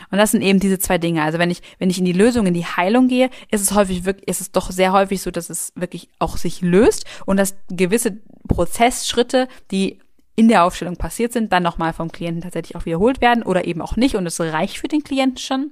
[0.10, 1.24] Und das sind eben diese zwei Dinge.
[1.24, 4.06] Also wenn ich, wenn ich in die Lösung, in die Heilung gehe, ist es häufig
[4.06, 7.56] wirklich, ist es doch sehr häufig so, dass es wirklich auch sich löst und dass
[7.70, 8.17] gewisse
[8.48, 10.00] Prozessschritte, die
[10.36, 13.82] in der Aufstellung passiert sind, dann nochmal vom Klienten tatsächlich auch wiederholt werden oder eben
[13.82, 15.72] auch nicht und es reicht für den Klienten schon.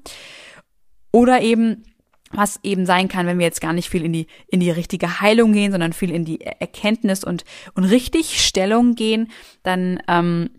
[1.12, 1.84] Oder eben,
[2.32, 5.22] was eben sein kann, wenn wir jetzt gar nicht viel in die, in die richtige
[5.22, 9.32] Heilung gehen, sondern viel in die Erkenntnis und, und richtig Stellung gehen,
[9.64, 10.52] dann, ähm,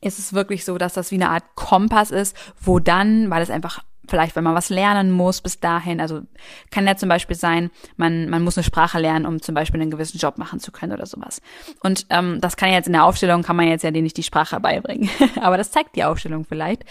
[0.00, 3.50] ist es wirklich so, dass das wie eine Art Kompass ist, wo dann, weil es
[3.50, 6.22] einfach vielleicht, wenn man was lernen muss bis dahin, also
[6.70, 9.90] kann ja zum Beispiel sein, man, man muss eine Sprache lernen, um zum Beispiel einen
[9.90, 11.40] gewissen Job machen zu können oder sowas.
[11.80, 14.16] Und ähm, das kann ja jetzt in der Aufstellung, kann man jetzt ja denen nicht
[14.16, 15.08] die Sprache beibringen,
[15.40, 16.84] aber das zeigt die Aufstellung vielleicht.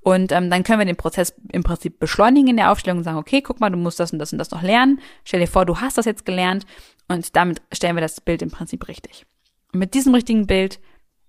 [0.00, 3.18] Und ähm, dann können wir den Prozess im Prinzip beschleunigen in der Aufstellung und sagen,
[3.18, 5.00] okay, guck mal, du musst das und das und das noch lernen.
[5.24, 6.64] Stell dir vor, du hast das jetzt gelernt
[7.08, 9.26] und damit stellen wir das Bild im Prinzip richtig.
[9.72, 10.80] Und mit diesem richtigen Bild,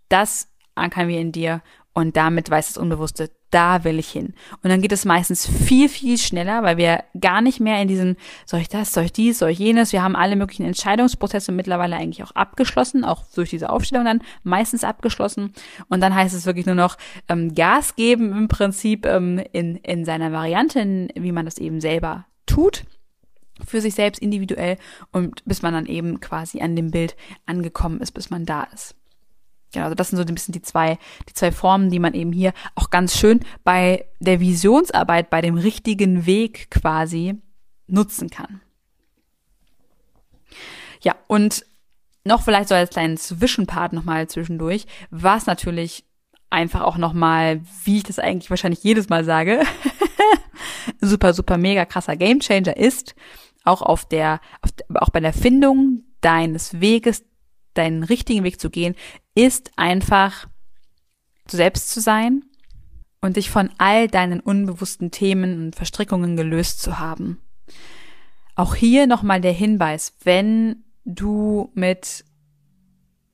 [0.09, 1.61] das ankern wir in dir
[1.93, 4.33] und damit weiß das Unbewusste, da will ich hin.
[4.63, 8.15] Und dann geht es meistens viel, viel schneller, weil wir gar nicht mehr in diesem,
[8.45, 11.97] soll ich das, soll ich dies, soll ich jenes, wir haben alle möglichen Entscheidungsprozesse mittlerweile
[11.97, 15.53] eigentlich auch abgeschlossen, auch durch diese Aufstellung dann meistens abgeschlossen.
[15.89, 20.05] Und dann heißt es wirklich nur noch ähm, Gas geben im Prinzip ähm, in, in
[20.05, 22.85] seiner Variante, wie man das eben selber tut.
[23.65, 24.77] für sich selbst individuell
[25.11, 28.95] und bis man dann eben quasi an dem Bild angekommen ist, bis man da ist.
[29.73, 30.97] Genau, also das sind so ein bisschen die zwei,
[31.29, 35.55] die zwei Formen, die man eben hier auch ganz schön bei der Visionsarbeit, bei dem
[35.55, 37.35] richtigen Weg quasi
[37.87, 38.61] nutzen kann.
[41.01, 41.65] Ja, und
[42.23, 46.05] noch vielleicht so als kleinen Zwischenpart nochmal zwischendurch, was natürlich
[46.49, 49.63] einfach auch nochmal, wie ich das eigentlich wahrscheinlich jedes Mal sage,
[51.01, 53.15] super, super mega krasser Gamechanger ist,
[53.63, 57.23] auch auf der, auf, auch bei der Findung deines Weges,
[57.73, 58.95] deinen richtigen Weg zu gehen,
[59.35, 60.47] ist einfach
[61.49, 62.43] du selbst zu sein
[63.21, 67.39] und dich von all deinen unbewussten Themen und Verstrickungen gelöst zu haben.
[68.55, 72.25] Auch hier nochmal der Hinweis, wenn du mit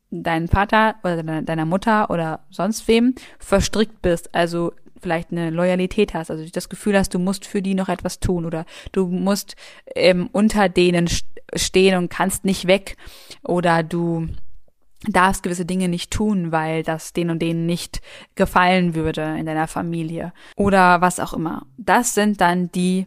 [0.10, 6.32] deinem Vater oder deiner Mutter oder sonst wem verstrickt bist, also vielleicht eine Loyalität hast,
[6.32, 9.56] also das Gefühl hast, du musst für die noch etwas tun oder du musst
[9.96, 11.10] ähm, unter denen
[11.56, 12.98] stehen und kannst nicht weg
[13.44, 14.28] oder du
[15.08, 18.02] darfst gewisse Dinge nicht tun, weil das den und denen nicht
[18.36, 21.66] gefallen würde in deiner Familie oder was auch immer.
[21.78, 23.06] Das sind dann die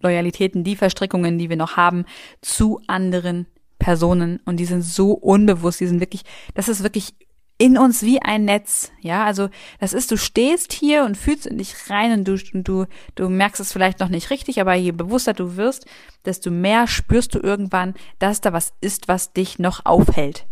[0.00, 2.04] Loyalitäten, die Verstrickungen, die wir noch haben
[2.40, 3.46] zu anderen
[3.78, 6.22] Personen und die sind so unbewusst, die sind wirklich,
[6.54, 7.14] das ist wirklich
[7.56, 11.58] in uns wie ein Netz, ja, also das ist, du stehst hier und fühlst in
[11.58, 15.34] dich rein und du, du, du merkst es vielleicht noch nicht richtig, aber je bewusster
[15.34, 15.86] du wirst,
[16.24, 20.46] desto mehr spürst du irgendwann, dass da was ist, was dich noch aufhält,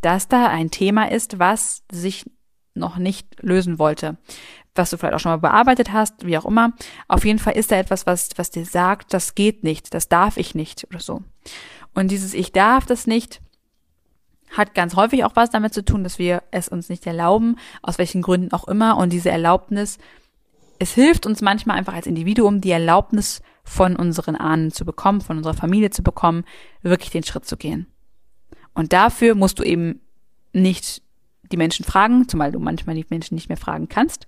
[0.00, 2.28] dass da ein Thema ist, was sich
[2.74, 4.16] noch nicht lösen wollte,
[4.74, 6.72] was du vielleicht auch schon mal bearbeitet hast, wie auch immer.
[7.06, 10.38] Auf jeden Fall ist da etwas, was, was dir sagt, das geht nicht, das darf
[10.38, 11.22] ich nicht oder so.
[11.94, 13.40] Und dieses Ich darf das nicht
[14.52, 17.98] hat ganz häufig auch was damit zu tun, dass wir es uns nicht erlauben, aus
[17.98, 18.96] welchen Gründen auch immer.
[18.98, 19.98] Und diese Erlaubnis,
[20.78, 25.38] es hilft uns manchmal einfach als Individuum, die Erlaubnis von unseren Ahnen zu bekommen, von
[25.38, 26.44] unserer Familie zu bekommen,
[26.82, 27.86] wirklich den Schritt zu gehen.
[28.74, 30.00] Und dafür musst du eben
[30.52, 31.02] nicht
[31.50, 34.26] die Menschen fragen, zumal du manchmal die Menschen nicht mehr fragen kannst.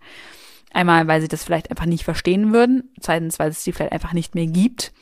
[0.72, 2.90] Einmal, weil sie das vielleicht einfach nicht verstehen würden.
[3.00, 4.92] Zweitens, weil es sie vielleicht einfach nicht mehr gibt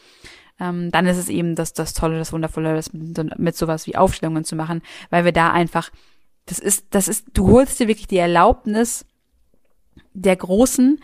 [0.60, 3.96] ähm, dann ist es eben das, das Tolle, das Wundervolle, das mit, mit sowas wie
[3.96, 5.90] Aufstellungen zu machen, weil wir da einfach,
[6.46, 9.06] das ist, das ist, du holst dir wirklich die Erlaubnis
[10.14, 11.00] der Großen,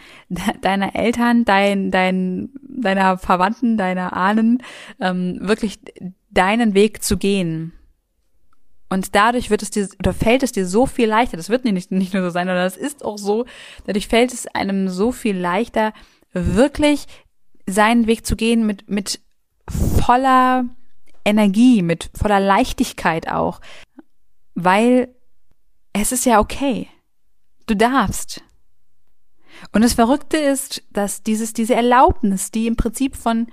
[0.60, 4.62] deiner Eltern, dein, dein, deiner Verwandten, deiner Ahnen,
[5.00, 5.78] ähm, wirklich
[6.30, 7.72] deinen Weg zu gehen.
[8.90, 11.90] Und dadurch wird es dir, oder fällt es dir so viel leichter, das wird nicht,
[11.90, 13.44] nicht nur so sein, sondern das ist auch so,
[13.86, 15.92] dadurch fällt es einem so viel leichter,
[16.32, 17.06] wirklich
[17.66, 19.20] seinen Weg zu gehen mit, mit
[19.68, 20.64] voller
[21.24, 23.60] Energie, mit voller Leichtigkeit auch,
[24.54, 25.14] weil
[25.92, 26.88] es ist ja okay.
[27.66, 28.42] Du darfst.
[29.72, 33.48] Und das Verrückte ist, dass dieses, diese Erlaubnis, die im Prinzip von,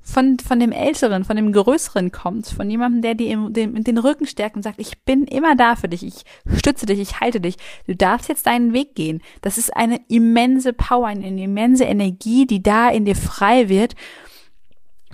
[0.00, 3.98] von, von dem Älteren, von dem Größeren kommt, von jemandem, der dir im, den, den
[3.98, 6.24] Rücken stärkt und sagt, ich bin immer da für dich, ich
[6.56, 7.56] stütze dich, ich halte dich,
[7.86, 9.22] du darfst jetzt deinen Weg gehen.
[9.42, 13.94] Das ist eine immense Power, eine immense Energie, die da in dir frei wird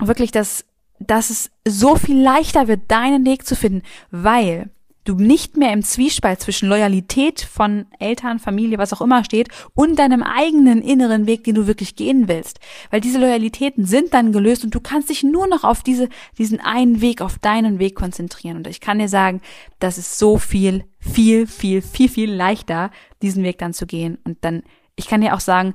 [0.01, 0.65] wirklich, dass,
[0.99, 4.71] dass es so viel leichter wird, deinen Weg zu finden, weil
[5.07, 9.99] du nicht mehr im Zwiespalt zwischen Loyalität von Eltern, Familie, was auch immer steht und
[9.99, 12.59] deinem eigenen inneren Weg, den du wirklich gehen willst.
[12.91, 16.61] Weil diese Loyalitäten sind dann gelöst und du kannst dich nur noch auf diese, diesen
[16.61, 18.59] einen Weg, auf deinen Weg konzentrieren.
[18.59, 19.41] Und ich kann dir sagen,
[19.79, 22.91] das ist so viel, viel, viel, viel, viel leichter,
[23.23, 24.19] diesen Weg dann zu gehen.
[24.25, 24.63] Und dann,
[24.97, 25.75] ich kann dir auch sagen,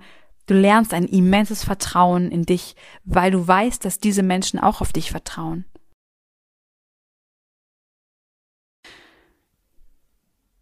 [0.52, 4.92] Du lernst ein immenses Vertrauen in dich, weil du weißt, dass diese Menschen auch auf
[4.92, 5.64] dich vertrauen.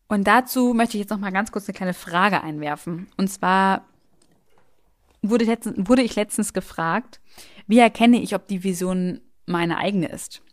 [0.07, 3.07] Und dazu möchte ich jetzt noch mal ganz kurz eine kleine Frage einwerfen.
[3.17, 3.83] Und zwar
[5.23, 7.19] wurde letztens, wurde ich letztens gefragt,
[7.65, 10.43] wie erkenne ich, ob die Vision meine eigene ist?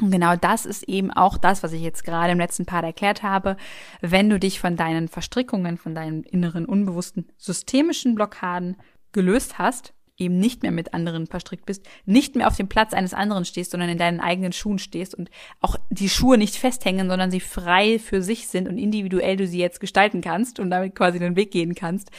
[0.00, 3.22] Und genau das ist eben auch das, was ich jetzt gerade im letzten Part erklärt
[3.22, 3.56] habe.
[4.02, 8.76] Wenn du dich von deinen Verstrickungen, von deinen inneren unbewussten systemischen Blockaden
[9.12, 13.14] gelöst hast, eben nicht mehr mit anderen verstrickt bist, nicht mehr auf dem Platz eines
[13.14, 15.30] anderen stehst, sondern in deinen eigenen Schuhen stehst und
[15.60, 19.58] auch die Schuhe nicht festhängen, sondern sie frei für sich sind und individuell du sie
[19.58, 22.10] jetzt gestalten kannst und damit quasi den Weg gehen kannst,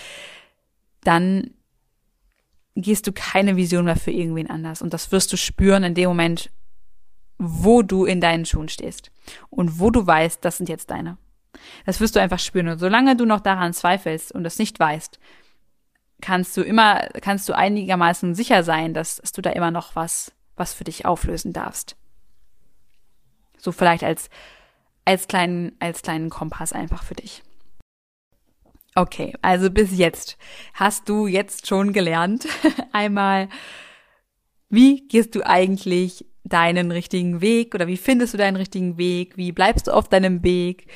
[1.01, 1.51] dann
[2.75, 4.81] gehst du keine Vision mehr für irgendwen anders.
[4.83, 6.51] Und das wirst du spüren in dem Moment,
[7.37, 9.11] wo du in deinen Schuhen stehst
[9.49, 11.17] und wo du weißt, das sind jetzt deine.
[11.85, 12.67] Das wirst du einfach spüren.
[12.67, 15.19] Und solange du noch daran zweifelst und das nicht weißt,
[16.21, 20.31] kannst du immer, kannst du einigermaßen sicher sein, dass, dass du da immer noch was,
[20.55, 21.95] was für dich auflösen darfst.
[23.57, 24.29] So vielleicht als,
[25.05, 27.43] als kleinen, als kleinen Kompass einfach für dich.
[28.95, 30.37] Okay, also bis jetzt
[30.73, 32.47] hast du jetzt schon gelernt,
[32.93, 33.47] einmal
[34.69, 39.37] Wie gehst du eigentlich deinen richtigen Weg oder wie findest du deinen richtigen Weg?
[39.37, 40.87] Wie bleibst du auf deinem Weg?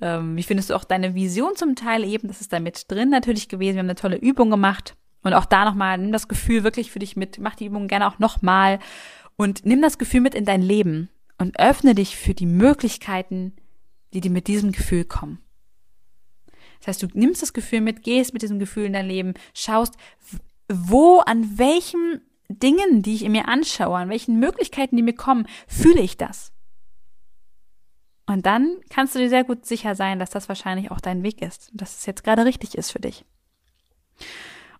[0.00, 2.28] Ähm, wie findest du auch deine Vision zum Teil eben?
[2.28, 3.74] Das ist da mit drin natürlich gewesen.
[3.74, 4.96] Wir haben eine tolle Übung gemacht.
[5.22, 7.38] Und auch da nochmal, nimm das Gefühl wirklich für dich mit.
[7.38, 8.78] Mach die Übung gerne auch nochmal.
[9.36, 11.08] Und nimm das Gefühl mit in dein Leben.
[11.38, 13.52] Und öffne dich für die Möglichkeiten,
[14.14, 15.40] die dir mit diesem Gefühl kommen.
[16.78, 19.94] Das heißt, du nimmst das Gefühl mit, gehst mit diesem Gefühl in dein Leben, schaust,
[20.68, 25.46] wo, an welchen Dingen, die ich in mir anschaue, an welchen Möglichkeiten, die mir kommen,
[25.66, 26.52] fühle ich das.
[28.26, 31.42] Und dann kannst du dir sehr gut sicher sein, dass das wahrscheinlich auch dein Weg
[31.42, 33.24] ist, dass es jetzt gerade richtig ist für dich.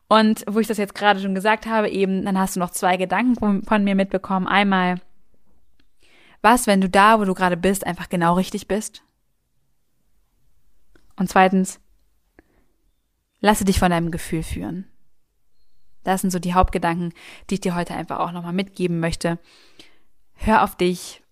[0.09, 2.97] Und wo ich das jetzt gerade schon gesagt habe, eben, dann hast du noch zwei
[2.97, 4.47] Gedanken von, von mir mitbekommen.
[4.47, 5.01] Einmal,
[6.43, 9.03] was, wenn du da, wo du gerade bist, einfach genau richtig bist?
[11.17, 11.81] Und zweitens,
[13.41, 14.87] lasse dich von deinem Gefühl führen.
[16.07, 17.13] Das sind so die Hauptgedanken,
[17.51, 19.41] die ich dir heute einfach auch nochmal mitgeben möchte.
[20.35, 21.25] Hör auf dich.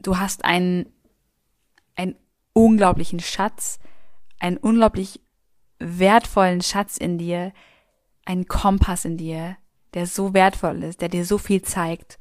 [0.00, 0.86] Du hast einen,
[1.96, 2.14] einen
[2.52, 3.80] unglaublichen Schatz,
[4.38, 5.20] einen unglaublich
[5.80, 7.52] wertvollen Schatz in dir,
[8.24, 9.56] einen Kompass in dir,
[9.92, 12.20] der so wertvoll ist, der dir so viel zeigt.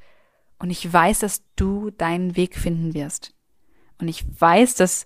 [0.57, 3.35] Und ich weiß, dass du deinen Weg finden wirst.
[3.99, 5.05] Und ich weiß, dass,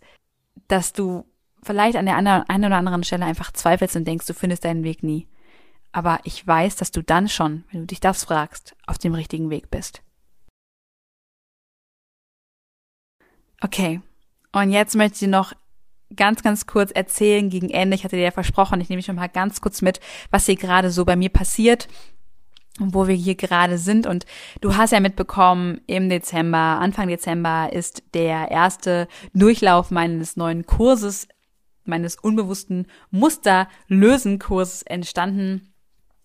[0.70, 1.26] dass du
[1.62, 5.04] vielleicht an der einen oder anderen Stelle einfach zweifelst und denkst, du findest deinen Weg
[5.04, 5.28] nie
[5.92, 9.50] aber ich weiß, dass du dann schon, wenn du dich das fragst, auf dem richtigen
[9.50, 10.02] Weg bist.
[13.62, 14.02] Okay,
[14.52, 15.54] und jetzt möchte ich dir noch
[16.16, 17.96] ganz, ganz kurz erzählen gegen Ende.
[17.96, 20.00] Ich hatte dir ja versprochen, ich nehme dich mal ganz kurz mit,
[20.30, 21.88] was hier gerade so bei mir passiert
[22.80, 24.08] und wo wir hier gerade sind.
[24.08, 24.26] Und
[24.62, 31.28] du hast ja mitbekommen, im Dezember, Anfang Dezember ist der erste Durchlauf meines neuen Kurses,
[31.86, 35.71] meines unbewussten Musterlösen-Kurses entstanden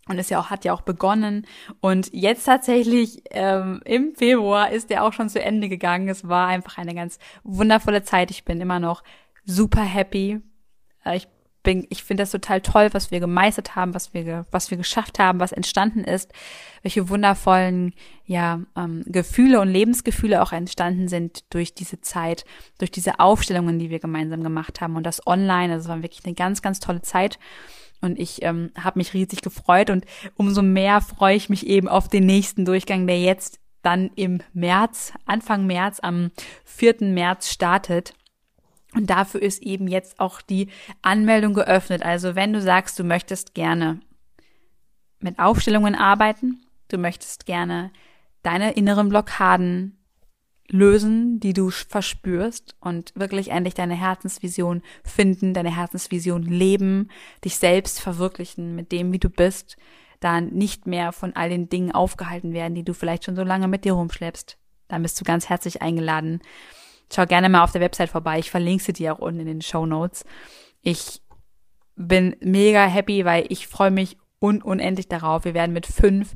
[0.09, 1.47] und ist ja auch, hat ja auch begonnen.
[1.81, 6.09] Und jetzt tatsächlich ähm, im Februar ist der auch schon zu Ende gegangen.
[6.09, 8.31] Es war einfach eine ganz wundervolle Zeit.
[8.31, 9.03] Ich bin immer noch
[9.45, 10.41] super happy.
[11.05, 11.29] Äh, ich
[11.67, 15.19] bin, ich finde das total toll, was wir gemeistert haben, was wir, was wir geschafft
[15.19, 16.33] haben, was entstanden ist,
[16.83, 17.93] welche wundervollen,
[18.25, 22.45] ja, ähm, Gefühle und Lebensgefühle auch entstanden sind durch diese Zeit,
[22.79, 25.73] durch diese Aufstellungen, die wir gemeinsam gemacht haben und das online.
[25.73, 27.41] Also es war wirklich eine ganz, ganz tolle Zeit.
[28.01, 30.05] Und ich ähm, habe mich riesig gefreut und
[30.37, 35.13] umso mehr freue ich mich eben auf den nächsten Durchgang, der jetzt dann im März,
[35.27, 36.31] Anfang März, am
[36.65, 36.97] 4.
[37.01, 38.15] März startet.
[38.95, 40.69] Und dafür ist eben jetzt auch die
[41.03, 42.03] Anmeldung geöffnet.
[42.03, 44.01] Also wenn du sagst, du möchtest gerne
[45.21, 47.91] mit Aufstellungen arbeiten, du möchtest gerne
[48.43, 49.99] deine inneren Blockaden
[50.71, 57.11] lösen, die du verspürst und wirklich endlich deine Herzensvision finden, deine Herzensvision leben,
[57.45, 59.77] dich selbst verwirklichen mit dem, wie du bist,
[60.21, 63.69] da nicht mehr von all den Dingen aufgehalten werden, die du vielleicht schon so lange
[63.69, 64.59] mit dir rumschleppst.
[64.89, 66.41] Dann bist du ganz herzlich eingeladen.
[67.13, 68.39] Schau gerne mal auf der Website vorbei.
[68.39, 70.25] Ich verlinke sie dir auch unten in den Show Notes.
[70.83, 71.21] Ich
[71.97, 75.45] bin mega happy, weil ich freue mich un unendlich darauf.
[75.45, 76.35] Wir werden mit fünf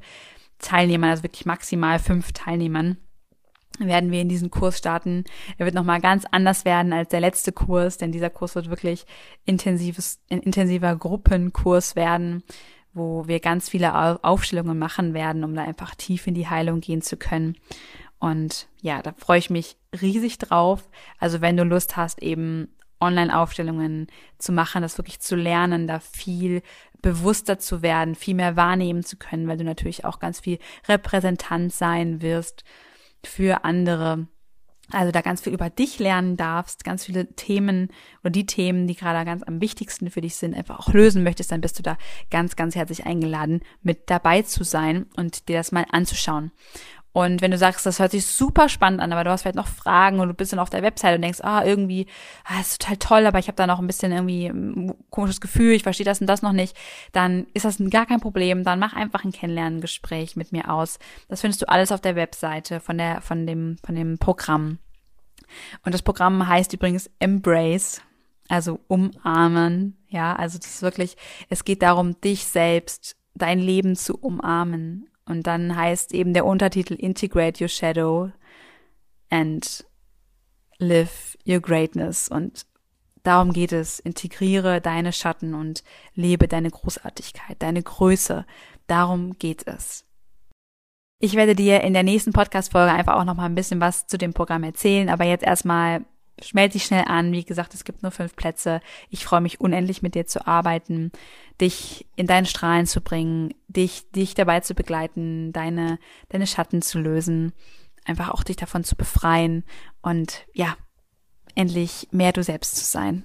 [0.58, 2.98] Teilnehmern, also wirklich maximal fünf Teilnehmern,
[3.86, 5.24] werden wir in diesen Kurs starten.
[5.58, 9.06] Er wird nochmal ganz anders werden als der letzte Kurs, denn dieser Kurs wird wirklich
[9.44, 12.42] intensives, ein intensiver Gruppenkurs werden,
[12.92, 17.02] wo wir ganz viele Aufstellungen machen werden, um da einfach tief in die Heilung gehen
[17.02, 17.56] zu können.
[18.18, 20.88] Und ja, da freue ich mich riesig drauf.
[21.18, 22.68] Also wenn du Lust hast, eben
[23.00, 26.62] Online-Aufstellungen zu machen, das wirklich zu lernen, da viel
[27.00, 31.72] bewusster zu werden, viel mehr wahrnehmen zu können, weil du natürlich auch ganz viel Repräsentant
[31.72, 32.64] sein wirst
[33.24, 34.26] für andere.
[34.92, 37.90] Also da ganz viel über dich lernen darfst, ganz viele Themen
[38.22, 41.52] oder die Themen, die gerade ganz am wichtigsten für dich sind, einfach auch lösen möchtest,
[41.52, 41.96] dann bist du da
[42.30, 46.50] ganz, ganz herzlich eingeladen, mit dabei zu sein und dir das mal anzuschauen.
[47.12, 49.66] Und wenn du sagst, das hört sich super spannend an, aber du hast vielleicht noch
[49.66, 52.06] Fragen und du bist dann auf der Website und denkst, ah, irgendwie,
[52.44, 55.72] ah, ist total toll, aber ich habe da noch ein bisschen irgendwie ein komisches Gefühl,
[55.72, 56.76] ich verstehe das und das noch nicht,
[57.12, 58.62] dann ist das gar kein Problem.
[58.62, 61.00] Dann mach einfach ein Kennenlerngespräch mit mir aus.
[61.28, 64.78] Das findest du alles auf der Webseite von der, von dem, von dem Programm.
[65.84, 68.02] Und das Programm heißt übrigens Embrace,
[68.48, 69.96] also umarmen.
[70.08, 71.16] Ja, also das ist wirklich,
[71.48, 76.94] es geht darum, dich selbst, dein Leben zu umarmen und dann heißt eben der Untertitel
[76.94, 78.30] Integrate Your Shadow
[79.30, 79.86] and
[80.78, 82.28] Live Your Greatness.
[82.28, 82.66] Und
[83.22, 84.00] darum geht es.
[84.00, 88.44] Integriere deine Schatten und lebe deine Großartigkeit, deine Größe.
[88.86, 90.04] Darum geht es.
[91.20, 94.16] Ich werde dir in der nächsten Podcast-Folge einfach auch noch mal ein bisschen was zu
[94.16, 96.04] dem Programm erzählen, aber jetzt erstmal
[96.52, 97.32] melde dich schnell an.
[97.32, 98.80] Wie gesagt, es gibt nur fünf Plätze.
[99.08, 101.12] Ich freue mich unendlich mit dir zu arbeiten,
[101.60, 106.98] dich in deinen Strahlen zu bringen, dich, dich dabei zu begleiten, deine, deine Schatten zu
[106.98, 107.52] lösen,
[108.04, 109.64] einfach auch dich davon zu befreien
[110.02, 110.76] und ja,
[111.54, 113.24] endlich mehr du selbst zu sein.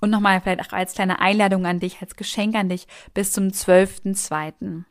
[0.00, 3.48] Und nochmal vielleicht auch als kleine Einladung an dich, als Geschenk an dich bis zum
[3.48, 4.84] 12.2.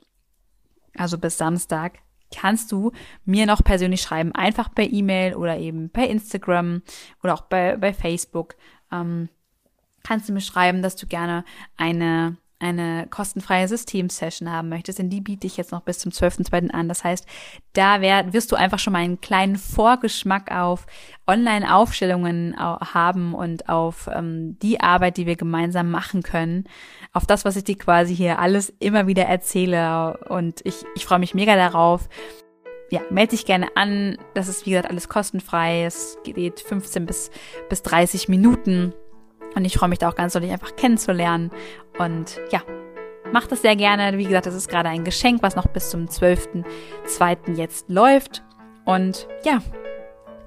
[0.98, 2.00] Also bis Samstag
[2.34, 2.92] kannst du
[3.26, 6.82] mir noch persönlich schreiben, einfach per E-Mail oder eben per Instagram
[7.24, 8.56] oder auch bei, bei Facebook.
[8.92, 9.30] Ähm,
[10.04, 11.44] kannst du mir schreiben, dass du gerne
[11.78, 16.72] eine eine kostenfreie Systemsession haben möchtest, denn die biete ich jetzt noch bis zum 12.2.
[16.72, 16.88] an.
[16.88, 17.28] Das heißt,
[17.74, 20.86] da wär, wirst du einfach schon mal einen kleinen Vorgeschmack auf
[21.28, 26.64] Online-Aufstellungen haben und auf ähm, die Arbeit, die wir gemeinsam machen können,
[27.12, 30.18] auf das, was ich dir quasi hier alles immer wieder erzähle.
[30.30, 32.08] Und ich, ich freue mich mega darauf.
[32.90, 34.18] Ja, melde dich gerne an.
[34.34, 35.84] Das ist, wie gesagt, alles kostenfrei.
[35.84, 37.32] Es geht 15 bis,
[37.68, 38.94] bis 30 Minuten.
[39.56, 41.52] Und ich freue mich da auch ganz doll, dich einfach kennenzulernen.
[41.98, 42.62] Und ja,
[43.32, 44.18] mach das sehr gerne.
[44.18, 47.56] Wie gesagt, das ist gerade ein Geschenk, was noch bis zum 12.02.
[47.56, 48.44] jetzt läuft.
[48.86, 49.60] Und ja,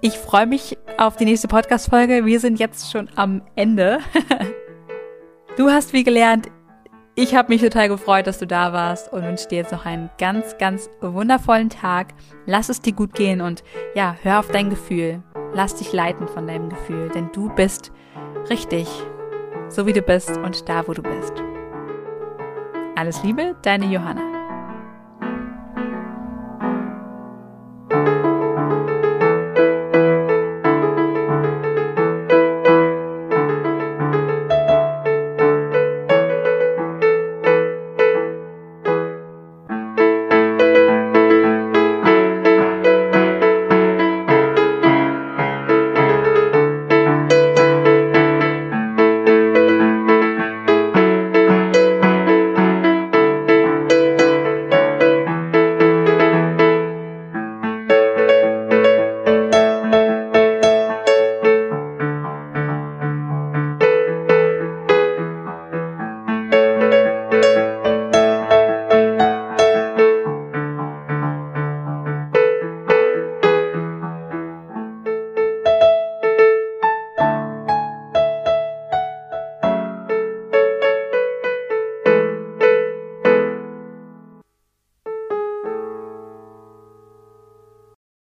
[0.00, 2.24] ich freue mich auf die nächste Podcast-Folge.
[2.24, 3.98] Wir sind jetzt schon am Ende.
[5.56, 6.48] du hast viel gelernt.
[7.16, 10.08] Ich habe mich total gefreut, dass du da warst und wünsche dir jetzt noch einen
[10.18, 12.14] ganz, ganz wundervollen Tag.
[12.46, 13.64] Lass es dir gut gehen und
[13.96, 15.20] ja, hör auf dein Gefühl.
[15.52, 17.90] Lass dich leiten von deinem Gefühl, denn du bist
[18.50, 18.88] richtig,
[19.68, 21.34] so wie du bist und da, wo du bist.
[22.96, 24.37] Alles Liebe, deine Johanna.